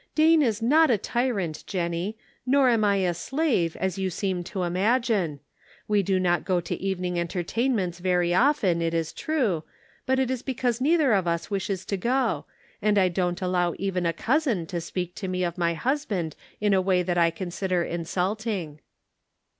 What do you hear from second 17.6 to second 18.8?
insulting."